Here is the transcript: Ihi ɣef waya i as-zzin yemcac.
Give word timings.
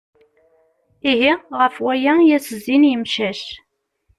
Ihi 1.11 1.31
ɣef 1.59 1.75
waya 1.83 2.13
i 2.21 2.33
as-zzin 2.37 2.83
yemcac. 2.89 3.41